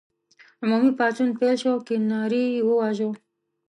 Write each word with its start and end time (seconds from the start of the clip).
عمومي 0.61 0.91
پاڅون 0.97 1.29
پیل 1.39 1.55
شو 1.61 1.69
او 1.73 1.79
کیوناري 1.87 2.43
یې 2.53 2.61
وواژه. 2.67 3.09